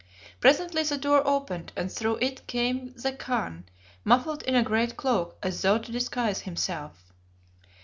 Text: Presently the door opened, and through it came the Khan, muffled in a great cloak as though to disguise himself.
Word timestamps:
Presently 0.39 0.81
the 0.81 0.97
door 0.97 1.21
opened, 1.27 1.73
and 1.75 1.91
through 1.91 2.15
it 2.21 2.47
came 2.47 2.91
the 2.95 3.11
Khan, 3.11 3.65
muffled 4.03 4.41
in 4.41 4.55
a 4.55 4.63
great 4.63 4.97
cloak 4.97 5.37
as 5.43 5.61
though 5.61 5.77
to 5.77 5.91
disguise 5.91 6.41
himself. 6.41 7.13